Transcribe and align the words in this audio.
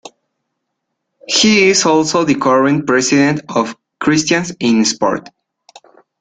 He 1.27 1.69
is 1.69 1.85
also 1.85 2.23
the 2.23 2.33
current 2.33 2.87
president 2.87 3.41
of 3.55 3.75
"Christians 3.99 4.51
In 4.59 4.83
Sport". 4.83 5.29